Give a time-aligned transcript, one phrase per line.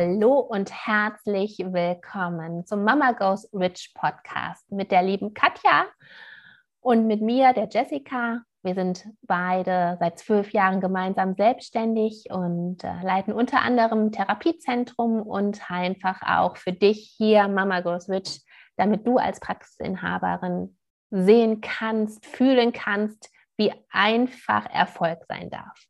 [0.00, 5.84] Hallo und herzlich willkommen zum Mama Goes Rich Podcast mit der lieben Katja
[6.80, 8.40] und mit mir, der Jessica.
[8.62, 15.70] Wir sind beide seit zwölf Jahren gemeinsam selbstständig und äh, leiten unter anderem Therapiezentrum und
[15.70, 18.42] einfach auch für dich hier Mama Goes Rich,
[18.78, 20.78] damit du als Praxisinhaberin
[21.10, 25.89] sehen kannst, fühlen kannst, wie einfach Erfolg sein darf.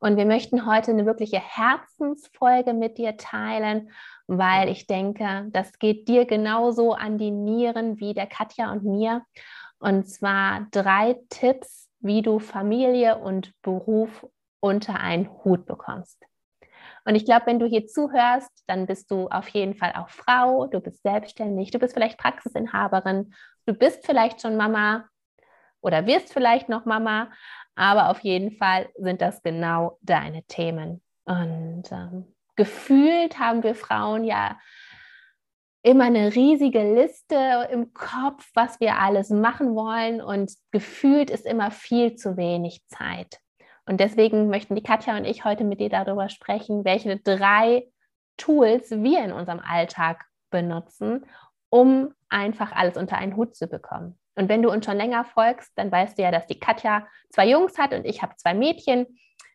[0.00, 3.90] Und wir möchten heute eine wirkliche Herzensfolge mit dir teilen,
[4.26, 9.22] weil ich denke, das geht dir genauso an die Nieren wie der Katja und mir.
[9.78, 14.26] Und zwar drei Tipps, wie du Familie und Beruf
[14.60, 16.24] unter einen Hut bekommst.
[17.04, 20.66] Und ich glaube, wenn du hier zuhörst, dann bist du auf jeden Fall auch Frau,
[20.66, 23.34] du bist selbstständig, du bist vielleicht Praxisinhaberin,
[23.66, 25.08] du bist vielleicht schon Mama
[25.82, 27.30] oder wirst vielleicht noch Mama
[27.80, 31.00] aber auf jeden Fall sind das genau deine Themen.
[31.24, 34.58] Und ähm, gefühlt haben wir Frauen ja
[35.80, 40.20] immer eine riesige Liste im Kopf, was wir alles machen wollen.
[40.20, 43.38] Und gefühlt ist immer viel zu wenig Zeit.
[43.86, 47.88] Und deswegen möchten die Katja und ich heute mit dir darüber sprechen, welche drei
[48.36, 51.24] Tools wir in unserem Alltag benutzen,
[51.70, 54.19] um einfach alles unter einen Hut zu bekommen.
[54.40, 57.46] Und wenn du uns schon länger folgst, dann weißt du ja, dass die Katja zwei
[57.46, 59.06] Jungs hat und ich habe zwei Mädchen.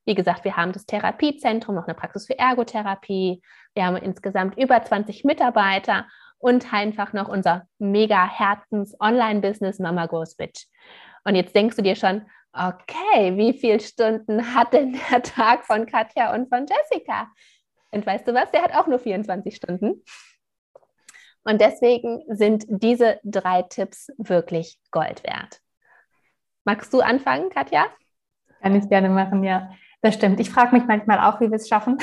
[0.06, 3.42] Wie gesagt, wir haben das Therapiezentrum, noch eine Praxis für Ergotherapie.
[3.74, 6.06] Wir haben insgesamt über 20 Mitarbeiter
[6.38, 10.68] und einfach noch unser mega Herzens-Online-Business Mama Goes Bitch.
[11.24, 15.88] Und jetzt denkst du dir schon, okay, wie viele Stunden hat denn der Tag von
[15.88, 17.32] Katja und von Jessica?
[17.90, 18.52] Und weißt du was?
[18.52, 20.04] Der hat auch nur 24 Stunden.
[21.46, 25.62] Und deswegen sind diese drei Tipps wirklich Gold wert.
[26.66, 27.86] Magst du anfangen, Katja?
[28.62, 29.70] Kann ich gerne machen, ja.
[30.02, 30.40] Das stimmt.
[30.40, 31.98] Ich frage mich manchmal auch, wie wir es schaffen.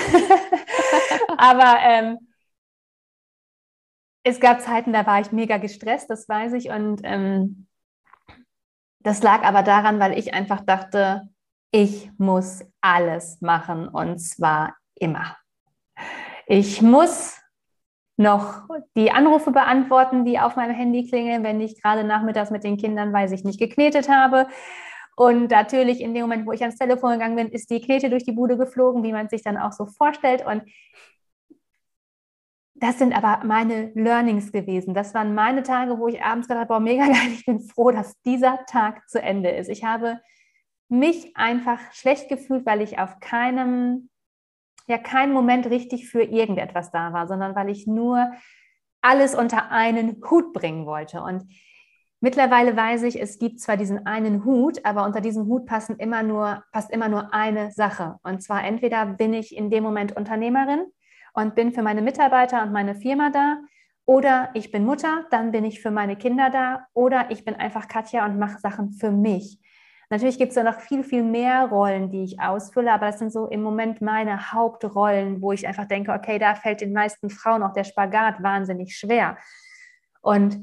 [1.37, 2.29] aber ähm,
[4.23, 6.71] es gab Zeiten, da war ich mega gestresst, das weiß ich.
[6.71, 7.67] Und ähm,
[9.01, 11.29] das lag aber daran, weil ich einfach dachte,
[11.73, 15.37] ich muss alles machen und zwar immer.
[16.47, 17.42] Ich muss
[18.17, 22.77] noch die Anrufe beantworten, die auf meinem Handy klingeln, wenn ich gerade nachmittags mit den
[22.77, 24.47] Kindern, weiß ich nicht, geknetet habe.
[25.17, 28.25] Und natürlich in dem Moment, wo ich ans Telefon gegangen bin, ist die Knete durch
[28.25, 30.45] die Bude geflogen, wie man sich dann auch so vorstellt.
[30.47, 30.63] Und
[32.75, 34.95] das sind aber meine Learnings gewesen.
[34.95, 37.91] Das waren meine Tage, wo ich abends gedacht habe, boah, mega geil, ich bin froh,
[37.91, 39.69] dass dieser Tag zu Ende ist.
[39.69, 40.21] Ich habe
[40.89, 44.11] mich einfach schlecht gefühlt, weil ich auf keinem
[44.87, 48.33] ja kein Moment richtig für irgendetwas da war, sondern weil ich nur
[49.01, 51.23] alles unter einen Hut bringen wollte.
[51.23, 51.45] Und
[52.21, 56.23] mittlerweile weiß ich, es gibt zwar diesen einen Hut, aber unter diesem Hut passen immer
[56.23, 58.17] nur, passt immer nur eine Sache.
[58.23, 60.85] Und zwar entweder bin ich in dem Moment Unternehmerin
[61.35, 63.59] und bin für meine Mitarbeiter und meine Firma da,
[64.05, 67.87] oder ich bin Mutter, dann bin ich für meine Kinder da, oder ich bin einfach
[67.87, 69.62] Katja und mache Sachen für mich.
[70.13, 73.33] Natürlich gibt es da noch viel, viel mehr Rollen, die ich ausfülle, aber das sind
[73.33, 77.63] so im Moment meine Hauptrollen, wo ich einfach denke, okay, da fällt den meisten Frauen
[77.63, 79.39] auch der Spagat wahnsinnig schwer.
[80.21, 80.61] Und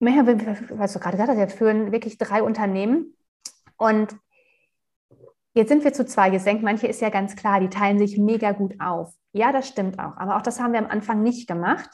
[0.00, 3.16] was du gerade gesagt hast, wir führen wirklich drei Unternehmen
[3.76, 4.16] und
[5.54, 6.30] Jetzt sind wir zu zwei.
[6.30, 9.12] Jetzt denkt manche, ist ja ganz klar, die teilen sich mega gut auf.
[9.32, 10.16] Ja, das stimmt auch.
[10.16, 11.90] Aber auch das haben wir am Anfang nicht gemacht.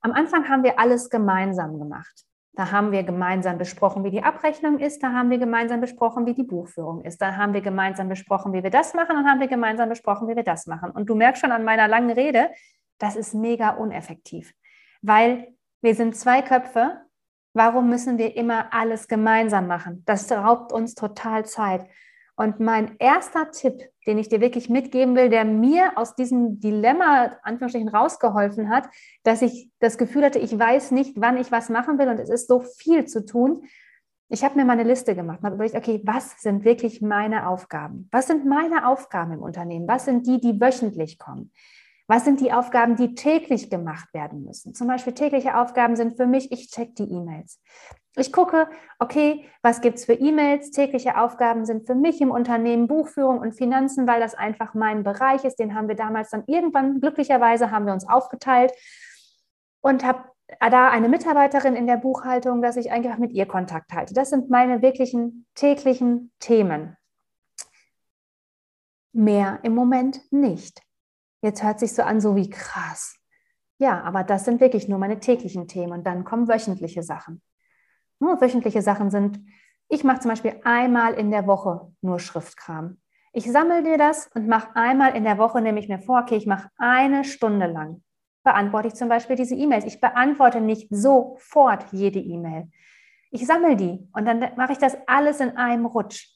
[0.00, 2.24] Am Anfang haben wir alles gemeinsam gemacht.
[2.56, 5.02] Da haben wir gemeinsam besprochen, wie die Abrechnung ist.
[5.02, 7.20] Da haben wir gemeinsam besprochen, wie die Buchführung ist.
[7.20, 9.16] Da haben wir gemeinsam besprochen, wie wir das machen.
[9.16, 10.90] Und haben wir gemeinsam besprochen, wie wir das machen.
[10.90, 12.50] Und du merkst schon an meiner langen Rede,
[12.98, 14.54] das ist mega uneffektiv,
[15.02, 17.00] weil wir sind zwei Köpfe.
[17.54, 20.02] Warum müssen wir immer alles gemeinsam machen?
[20.06, 21.86] Das raubt uns total Zeit.
[22.36, 27.36] Und mein erster Tipp, den ich dir wirklich mitgeben will, der mir aus diesem Dilemma,
[27.42, 28.88] Anführungsstrichen, rausgeholfen hat,
[29.22, 32.30] dass ich das Gefühl hatte, ich weiß nicht, wann ich was machen will und es
[32.30, 33.64] ist so viel zu tun.
[34.28, 37.48] Ich habe mir mal eine Liste gemacht und habe überlegt, okay, was sind wirklich meine
[37.48, 38.08] Aufgaben?
[38.10, 39.86] Was sind meine Aufgaben im Unternehmen?
[39.86, 41.52] Was sind die, die wöchentlich kommen?
[42.08, 44.74] Was sind die Aufgaben, die täglich gemacht werden müssen?
[44.74, 47.60] Zum Beispiel tägliche Aufgaben sind für mich, ich check die E-Mails.
[48.16, 48.68] Ich gucke,
[49.00, 50.70] okay, was gibt es für E-Mails?
[50.70, 55.44] Tägliche Aufgaben sind für mich im Unternehmen Buchführung und Finanzen, weil das einfach mein Bereich
[55.44, 55.58] ist.
[55.58, 58.72] Den haben wir damals dann irgendwann, glücklicherweise haben wir uns aufgeteilt
[59.80, 60.24] und habe
[60.60, 64.14] da eine Mitarbeiterin in der Buchhaltung, dass ich einfach mit ihr Kontakt halte.
[64.14, 66.96] Das sind meine wirklichen täglichen Themen.
[69.12, 70.82] Mehr im Moment nicht.
[71.42, 73.16] Jetzt hört sich so an, so wie krass.
[73.78, 77.42] Ja, aber das sind wirklich nur meine täglichen Themen und dann kommen wöchentliche Sachen.
[78.18, 79.40] Nur wöchentliche Sachen sind,
[79.88, 82.98] ich mache zum Beispiel einmal in der Woche nur Schriftkram.
[83.32, 86.36] Ich sammle dir das und mache einmal in der Woche, nehme ich mir vor, okay,
[86.36, 88.02] ich mache eine Stunde lang.
[88.44, 89.84] Beantworte ich zum Beispiel diese E-Mails.
[89.84, 92.70] Ich beantworte nicht sofort jede E-Mail.
[93.30, 96.28] Ich sammle die und dann mache ich das alles in einem Rutsch.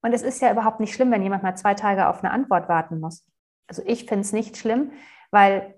[0.00, 2.68] Und es ist ja überhaupt nicht schlimm, wenn jemand mal zwei Tage auf eine Antwort
[2.68, 3.26] warten muss
[3.68, 4.92] also ich finde es nicht schlimm,
[5.30, 5.77] weil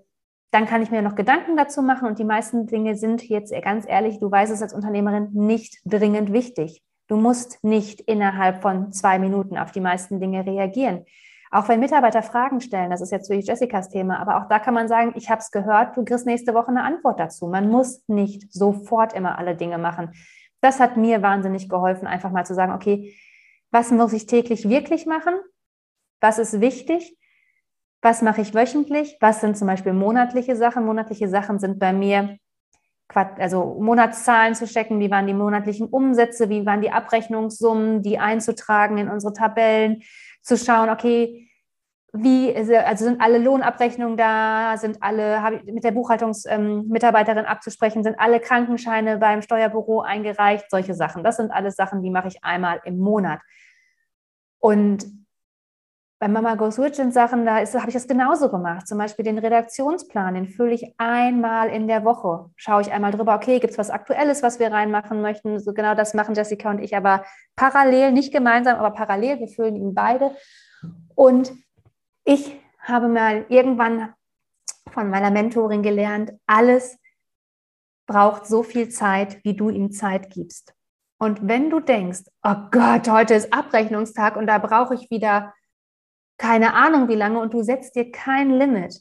[0.51, 3.85] dann kann ich mir noch Gedanken dazu machen und die meisten Dinge sind jetzt ganz
[3.87, 6.83] ehrlich, du weißt es als Unternehmerin, nicht dringend wichtig.
[7.07, 11.05] Du musst nicht innerhalb von zwei Minuten auf die meisten Dinge reagieren.
[11.51, 14.73] Auch wenn Mitarbeiter Fragen stellen, das ist jetzt wirklich Jessicas Thema, aber auch da kann
[14.73, 17.47] man sagen, ich habe es gehört, du kriegst nächste Woche eine Antwort dazu.
[17.47, 20.13] Man muss nicht sofort immer alle Dinge machen.
[20.61, 23.13] Das hat mir wahnsinnig geholfen, einfach mal zu sagen, okay,
[23.71, 25.33] was muss ich täglich wirklich machen?
[26.21, 27.17] Was ist wichtig?
[28.01, 29.17] Was mache ich wöchentlich?
[29.19, 30.85] Was sind zum Beispiel monatliche Sachen?
[30.85, 32.37] Monatliche Sachen sind bei mir,
[33.13, 38.97] also Monatszahlen zu checken, wie waren die monatlichen Umsätze, wie waren die Abrechnungssummen, die einzutragen
[38.97, 40.01] in unsere Tabellen,
[40.41, 41.47] zu schauen, okay,
[42.13, 48.03] wie, also sind alle Lohnabrechnungen da, sind alle, habe ich mit der Buchhaltungsmitarbeiterin ähm, abzusprechen,
[48.03, 51.23] sind alle Krankenscheine beim Steuerbüro eingereicht, solche Sachen.
[51.23, 53.39] Das sind alles Sachen, die mache ich einmal im Monat.
[54.59, 55.05] Und
[56.21, 58.87] bei Mama Goes in Sachen, da habe ich das genauso gemacht.
[58.87, 62.51] Zum Beispiel den Redaktionsplan, den fülle ich einmal in der Woche.
[62.55, 65.59] Schaue ich einmal drüber, okay, gibt es was Aktuelles, was wir reinmachen möchten?
[65.59, 67.25] So genau das machen Jessica und ich, aber
[67.55, 70.29] parallel, nicht gemeinsam, aber parallel, wir füllen ihn beide.
[71.15, 71.53] Und
[72.23, 74.13] ich habe mal irgendwann
[74.91, 76.99] von meiner Mentorin gelernt, alles
[78.05, 80.75] braucht so viel Zeit, wie du ihm Zeit gibst.
[81.17, 85.55] Und wenn du denkst, oh Gott, heute ist Abrechnungstag und da brauche ich wieder
[86.41, 88.99] keine Ahnung wie lange und du setzt dir kein Limit,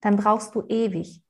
[0.00, 1.24] dann brauchst du ewig.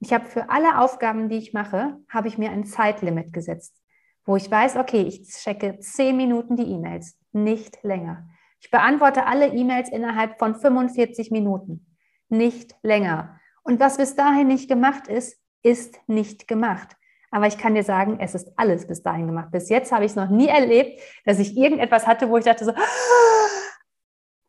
[0.00, 3.80] Ich habe für alle Aufgaben, die ich mache, habe ich mir ein Zeitlimit gesetzt,
[4.26, 8.26] wo ich weiß, okay, ich checke zehn Minuten die E-Mails, nicht länger.
[8.58, 11.86] Ich beantworte alle E-Mails innerhalb von 45 Minuten,
[12.28, 13.38] nicht länger.
[13.62, 16.96] Und was bis dahin nicht gemacht ist, ist nicht gemacht.
[17.30, 19.52] Aber ich kann dir sagen, es ist alles bis dahin gemacht.
[19.52, 22.64] Bis jetzt habe ich es noch nie erlebt, dass ich irgendetwas hatte, wo ich dachte
[22.64, 22.72] so,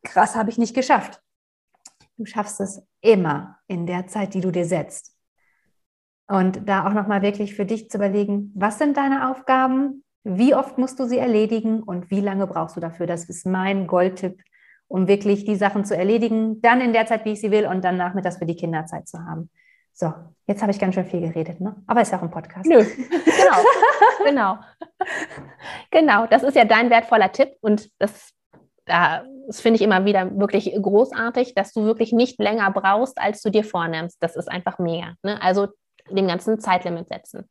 [0.02, 1.22] krass, habe ich nicht geschafft.
[2.16, 5.14] Du schaffst es immer in der Zeit, die du dir setzt.
[6.28, 10.78] Und da auch nochmal wirklich für dich zu überlegen, was sind deine Aufgaben, wie oft
[10.78, 13.06] musst du sie erledigen und wie lange brauchst du dafür.
[13.06, 14.40] Das ist mein Goldtipp,
[14.86, 17.82] um wirklich die Sachen zu erledigen, dann in der Zeit, wie ich sie will und
[17.82, 19.50] dann nachmittags für die Kinderzeit zu haben.
[19.92, 20.12] So,
[20.46, 21.76] jetzt habe ich ganz schön viel geredet, ne?
[21.86, 22.68] Aber ist ja auch ein Podcast.
[22.68, 24.58] Nö, genau, genau.
[25.90, 28.32] Genau, das ist ja dein wertvoller Tipp und das
[28.90, 33.50] das finde ich immer wieder wirklich großartig, dass du wirklich nicht länger brauchst, als du
[33.50, 34.22] dir vornimmst.
[34.22, 35.14] Das ist einfach mega.
[35.22, 35.40] Ne?
[35.42, 35.68] Also
[36.10, 37.48] dem ganzen Zeitlimit setzen.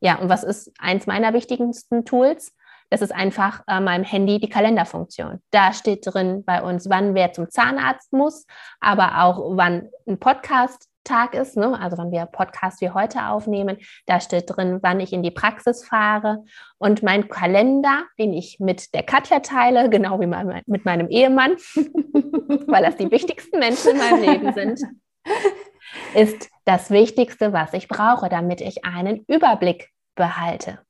[0.00, 2.54] Ja, und was ist eins meiner wichtigsten Tools?
[2.90, 5.42] Das ist einfach äh, meinem Handy die Kalenderfunktion.
[5.50, 8.46] Da steht drin bei uns, wann wer zum Zahnarzt muss,
[8.80, 11.78] aber auch wann ein Podcast Tag ist, ne?
[11.80, 15.84] also wann wir Podcast wie heute aufnehmen, da steht drin, wann ich in die Praxis
[15.84, 16.44] fahre
[16.78, 21.52] und mein Kalender, den ich mit der Katja teile, genau wie mein, mit meinem Ehemann,
[21.74, 24.80] weil das die wichtigsten Menschen in meinem Leben sind,
[26.14, 30.80] ist das Wichtigste, was ich brauche, damit ich einen Überblick behalte.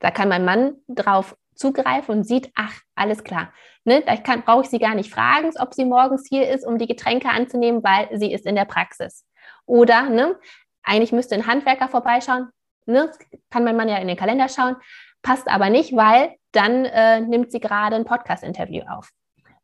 [0.00, 3.52] Da kann mein Mann drauf zugreife und sieht, ach, alles klar.
[3.84, 6.86] Ne, da brauche ich sie gar nicht fragen, ob sie morgens hier ist, um die
[6.86, 9.24] Getränke anzunehmen, weil sie ist in der Praxis.
[9.64, 10.36] Oder, ne,
[10.82, 12.48] eigentlich müsste ein Handwerker vorbeischauen,
[12.86, 13.10] ne,
[13.50, 14.76] kann mein Mann ja in den Kalender schauen,
[15.22, 19.10] passt aber nicht, weil dann äh, nimmt sie gerade ein Podcast-Interview auf.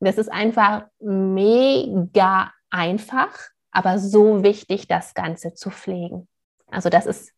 [0.00, 3.38] Das ist einfach mega einfach,
[3.70, 6.26] aber so wichtig, das Ganze zu pflegen.
[6.68, 7.32] Also das ist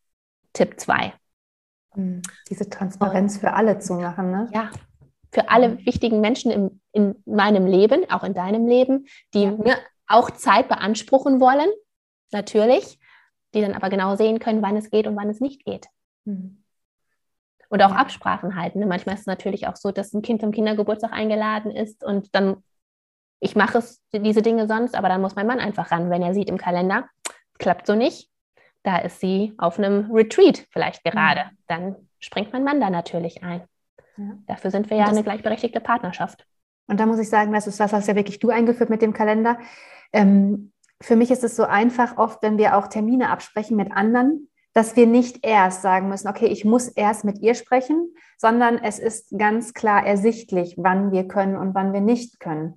[0.53, 1.13] Tipp 2.
[1.95, 4.49] Hm, diese Transparenz für alle zu machen, ne?
[4.53, 4.69] Ja,
[5.31, 5.85] für alle hm.
[5.85, 9.51] wichtigen Menschen im, in meinem Leben, auch in deinem Leben, die ja.
[9.51, 9.75] ne,
[10.07, 11.69] auch Zeit beanspruchen wollen,
[12.31, 12.99] natürlich,
[13.53, 15.87] die dann aber genau sehen können, wann es geht und wann es nicht geht.
[16.25, 16.63] Mhm.
[17.69, 18.79] Und auch Absprachen halten.
[18.79, 18.85] Ne?
[18.85, 22.63] Manchmal ist es natürlich auch so, dass ein Kind zum Kindergeburtstag eingeladen ist und dann
[23.39, 26.33] ich mache es, diese Dinge sonst, aber dann muss mein Mann einfach ran, wenn er
[26.33, 27.07] sieht im Kalender,
[27.59, 28.29] klappt so nicht.
[28.85, 31.45] Da ist sie auf einem Retreat vielleicht gerade.
[31.45, 31.57] Mhm.
[31.67, 33.63] Dann springt mein Mann da natürlich ein.
[34.15, 34.37] Ja.
[34.45, 36.45] Dafür sind wir ja eine gleichberechtigte Partnerschaft.
[36.87, 39.11] Und da muss ich sagen, das ist das, hast ja wirklich du eingeführt mit dem
[39.11, 39.57] Kalender.
[40.13, 44.49] Ähm, für mich ist es so einfach oft, wenn wir auch Termine absprechen mit anderen,
[44.73, 48.99] dass wir nicht erst sagen müssen, okay, ich muss erst mit ihr sprechen, sondern es
[48.99, 52.75] ist ganz klar ersichtlich, wann wir können und wann wir nicht können.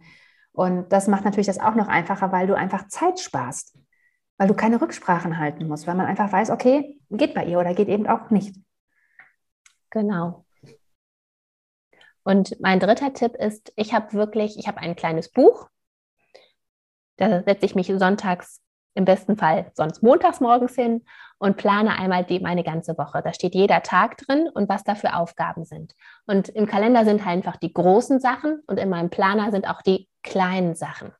[0.52, 3.76] Und das macht natürlich das auch noch einfacher, weil du einfach Zeit sparst,
[4.38, 7.74] weil du keine Rücksprachen halten musst, weil man einfach weiß, okay, geht bei ihr oder
[7.74, 8.56] geht eben auch nicht.
[9.90, 10.44] Genau.
[12.22, 15.68] Und mein dritter Tipp ist, ich habe wirklich, ich habe ein kleines Buch.
[17.16, 18.62] Da setze ich mich sonntags
[18.94, 21.04] im besten Fall sonst montags morgens hin
[21.38, 23.22] und plane einmal die, meine ganze Woche.
[23.22, 25.94] Da steht jeder Tag drin und was da für Aufgaben sind.
[26.26, 29.82] Und im Kalender sind halt einfach die großen Sachen und in meinem Planer sind auch
[29.82, 31.12] die kleinen Sachen.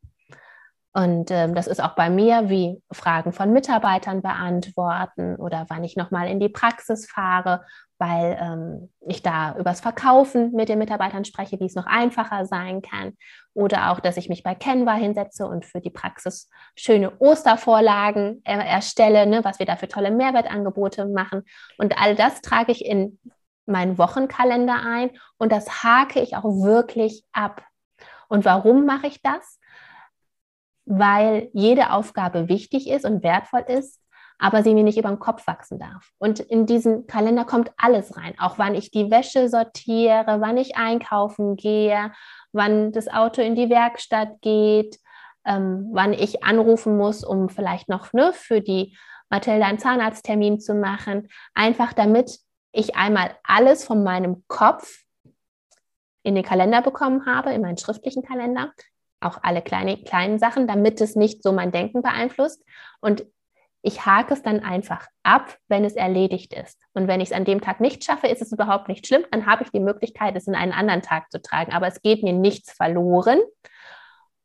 [0.95, 5.97] Und ähm, das ist auch bei mir, wie Fragen von Mitarbeitern beantworten oder wann ich
[5.97, 7.65] nochmal in die Praxis fahre,
[7.99, 12.81] weil ähm, ich da übers Verkaufen mit den Mitarbeitern spreche, wie es noch einfacher sein
[12.81, 13.17] kann.
[13.55, 18.57] Oder auch, dass ich mich bei Canva hinsetze und für die Praxis schöne Ostervorlagen äh,
[18.57, 21.43] erstelle, ne, was wir da für tolle Mehrwertangebote machen.
[21.77, 23.19] Und all das trage ich in
[23.67, 27.63] meinen Wochenkalender ein und das hake ich auch wirklich ab.
[28.29, 29.58] Und warum mache ich das?
[30.91, 34.01] Weil jede Aufgabe wichtig ist und wertvoll ist,
[34.39, 36.11] aber sie mir nicht über den Kopf wachsen darf.
[36.19, 40.77] Und in diesen Kalender kommt alles rein, auch wann ich die Wäsche sortiere, wann ich
[40.77, 42.13] einkaufen gehe,
[42.53, 44.99] wann das Auto in die Werkstatt geht,
[45.45, 48.97] ähm, wann ich anrufen muss, um vielleicht noch ne, für die
[49.29, 52.39] Mathilda einen Zahnarzttermin zu machen, einfach damit
[52.73, 55.03] ich einmal alles von meinem Kopf
[56.23, 58.73] in den Kalender bekommen habe, in meinen schriftlichen Kalender,
[59.21, 62.63] auch alle kleine, kleinen Sachen, damit es nicht so mein Denken beeinflusst.
[63.01, 63.27] Und
[63.83, 66.81] ich hake es dann einfach ab, wenn es erledigt ist.
[66.95, 69.25] Und wenn ich es an dem Tag nicht schaffe, ist es überhaupt nicht schlimm.
[69.31, 71.73] Dann habe ich die Möglichkeit, es in einen anderen Tag zu tragen.
[71.73, 73.41] Aber es geht mir nichts verloren.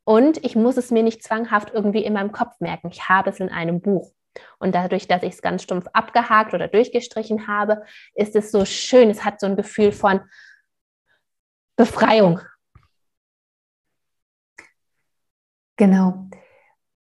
[0.06, 2.90] Und ich muss es mir nicht zwanghaft irgendwie in meinem Kopf merken.
[2.92, 4.12] Ich habe es in einem Buch.
[4.60, 7.84] Und dadurch, dass ich es ganz stumpf abgehakt oder durchgestrichen habe,
[8.16, 9.10] ist es so schön.
[9.10, 10.22] Es hat so ein Gefühl von
[11.76, 12.40] Befreiung.
[15.84, 16.30] Genau.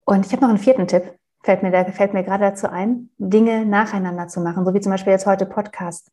[0.06, 3.64] Und ich habe noch einen vierten Tipp fällt mir, fällt mir gerade dazu ein, Dinge
[3.64, 6.12] nacheinander zu machen, so wie zum Beispiel jetzt heute Podcast.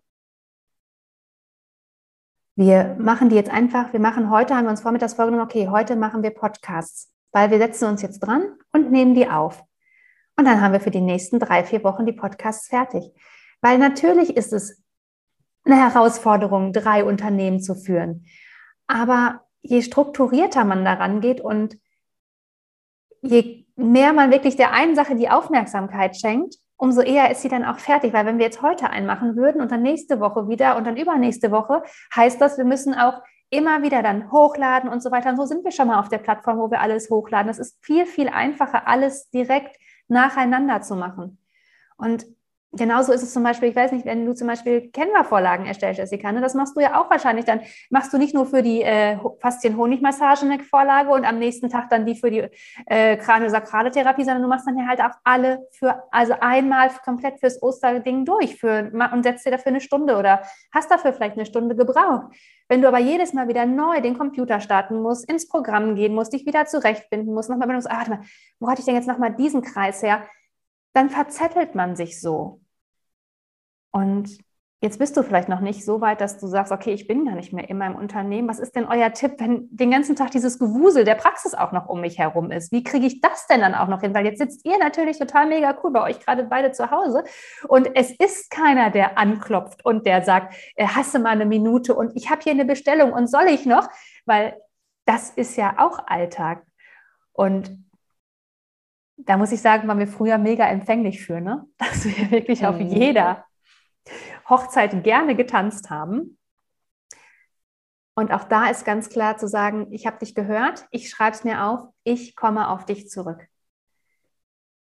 [2.55, 5.97] Wir machen die jetzt einfach, wir machen heute, haben wir uns vormittags vorgenommen, okay, heute
[5.97, 9.65] machen wir Podcasts, weil wir setzen uns jetzt dran und nehmen die auf.
[10.37, 13.15] Und dann haben wir für die nächsten drei, vier Wochen die Podcasts fertig.
[13.63, 14.83] Weil natürlich ist es
[15.65, 18.27] eine Herausforderung, drei Unternehmen zu führen.
[18.89, 21.79] Aber je strukturierter man daran geht und
[23.23, 27.65] je mehr man wirklich der einen Sache die Aufmerksamkeit schenkt, umso eher ist sie dann
[27.65, 28.13] auch fertig.
[28.13, 30.97] Weil wenn wir jetzt heute einen machen würden und dann nächste Woche wieder und dann
[30.97, 31.83] übernächste Woche,
[32.15, 35.31] heißt das, wir müssen auch immer wieder dann hochladen und so weiter.
[35.31, 37.49] Und so sind wir schon mal auf der Plattform, wo wir alles hochladen.
[37.49, 39.77] Das ist viel, viel einfacher, alles direkt
[40.09, 41.39] nacheinander zu machen.
[41.97, 42.27] Und
[42.75, 46.33] Genauso ist es zum Beispiel, ich weiß nicht, wenn du zum Beispiel Canva-Vorlagen erstellst, Jessica,
[46.33, 47.45] ne, das machst du ja auch wahrscheinlich.
[47.45, 47.61] Dann
[47.91, 52.07] machst du nicht nur für die äh, Faszien-Honigmassage eine Vorlage und am nächsten Tag dann
[52.07, 52.49] die für die
[52.87, 57.41] äh, Kraniosakrale Therapie, sondern du machst dann ja halt auch alle für, also einmal komplett
[57.41, 60.41] fürs Osterding durch für, und setzt dir dafür eine Stunde oder
[60.73, 62.35] hast dafür vielleicht eine Stunde gebraucht.
[62.69, 66.33] Wenn du aber jedes Mal wieder neu den Computer starten musst, ins Programm gehen musst,
[66.33, 68.21] dich wieder zurechtfinden musst, nochmal, wenn du ah, warte mal,
[68.61, 70.23] wo hatte ich denn jetzt nochmal diesen Kreis her?
[70.95, 72.62] Dann verzettelt man sich so.
[73.93, 74.39] Und
[74.83, 77.37] jetzt bist du vielleicht noch nicht so weit, dass du sagst, okay, ich bin gar
[77.37, 78.49] nicht mehr in meinem Unternehmen.
[78.49, 81.89] Was ist denn euer Tipp, wenn den ganzen Tag dieses Gewusel der Praxis auch noch
[81.89, 82.73] um mich herum ist?
[82.73, 84.13] Wie kriege ich das denn dann auch noch hin?
[84.13, 87.23] Weil jetzt sitzt ihr natürlich total mega cool bei euch gerade beide zu Hause
[87.69, 92.17] und es ist keiner, der anklopft und der sagt, äh, hasse mal eine Minute und
[92.17, 93.89] ich habe hier eine Bestellung und soll ich noch?
[94.27, 94.57] Weil
[95.05, 96.65] das ist ja auch Alltag.
[97.33, 97.79] Und
[99.17, 101.67] da muss ich sagen, waren wir früher mega empfänglich für, ne?
[101.79, 102.67] dass wir wirklich mhm.
[102.67, 103.45] auf jeder
[104.53, 106.39] Hochzeit gerne getanzt haben.
[108.15, 111.45] Und auch da ist ganz klar zu sagen, ich habe dich gehört, ich schreibe es
[111.45, 113.49] mir auf, ich komme auf dich zurück.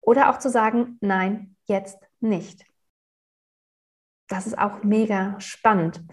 [0.02, 2.66] Oder auch zu sagen, nein, jetzt nicht.
[4.28, 6.04] Das ist auch mega spannend.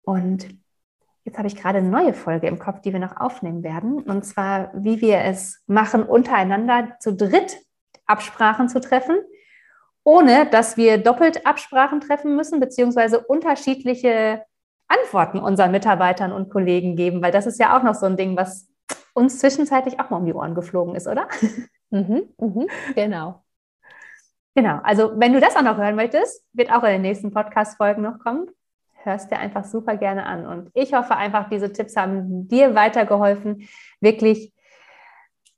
[0.00, 0.48] Und
[1.24, 4.02] jetzt habe ich gerade eine neue Folge im Kopf, die wir noch aufnehmen werden.
[4.02, 7.58] Und zwar, wie wir es machen, untereinander zu dritt
[8.06, 9.18] Absprachen zu treffen
[10.04, 14.42] ohne dass wir doppelt Absprachen treffen müssen, beziehungsweise unterschiedliche
[14.88, 18.36] Antworten unseren Mitarbeitern und Kollegen geben, weil das ist ja auch noch so ein Ding,
[18.36, 18.68] was
[19.14, 21.28] uns zwischenzeitlich auch mal um die Ohren geflogen ist, oder?
[21.92, 23.42] Mhm, mhm, genau.
[24.54, 28.02] Genau, also wenn du das auch noch hören möchtest, wird auch in den nächsten Podcast-Folgen
[28.02, 28.48] noch kommen.
[29.02, 30.46] Hörst dir einfach super gerne an.
[30.46, 33.68] Und ich hoffe einfach, diese Tipps haben dir weitergeholfen,
[34.00, 34.52] wirklich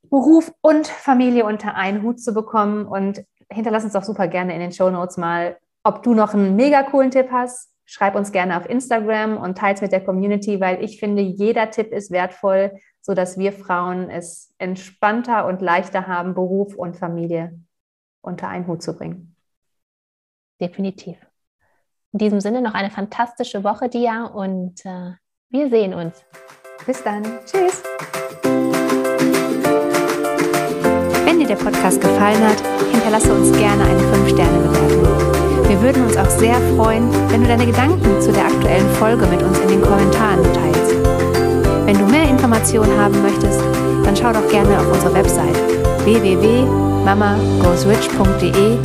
[0.09, 2.85] Beruf und Familie unter einen Hut zu bekommen.
[2.87, 6.55] Und hinterlass uns doch super gerne in den Show Notes mal, ob du noch einen
[6.55, 7.69] mega coolen Tipp hast.
[7.85, 11.91] Schreib uns gerne auf Instagram und teils mit der Community, weil ich finde, jeder Tipp
[11.91, 12.71] ist wertvoll
[13.03, 17.59] so dass wir Frauen es entspannter und leichter haben, Beruf und Familie
[18.21, 19.35] unter einen Hut zu bringen.
[20.59, 21.17] Definitiv.
[22.13, 25.11] In diesem Sinne noch eine fantastische Woche dir und äh,
[25.49, 26.23] wir sehen uns.
[26.85, 27.23] Bis dann.
[27.45, 27.82] Tschüss.
[31.43, 35.03] Dir der Podcast gefallen hat, hinterlasse uns gerne eine 5-Sterne-Bewertung.
[35.67, 39.43] Wir würden uns auch sehr freuen, wenn du deine Gedanken zu der aktuellen Folge mit
[39.43, 40.95] uns in den Kommentaren teilst.
[41.85, 43.59] Wenn du mehr Informationen haben möchtest,
[44.05, 45.57] dann schau doch gerne auf unsere Website
[46.05, 48.77] www.mamagoesrich.de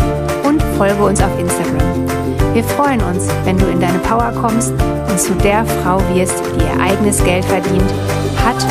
[0.48, 2.08] und folge uns auf Instagram.
[2.54, 6.64] Wir freuen uns, wenn du in deine Power kommst und zu der Frau wirst, die
[6.64, 7.94] ihr eigenes Geld verdient,
[8.44, 8.66] hat